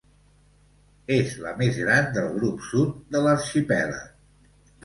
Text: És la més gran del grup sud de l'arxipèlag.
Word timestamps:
És 1.15 1.35
la 1.43 1.51
més 1.59 1.77
gran 1.83 2.09
del 2.17 2.31
grup 2.39 2.65
sud 2.71 2.97
de 3.17 3.25
l'arxipèlag. 3.27 4.13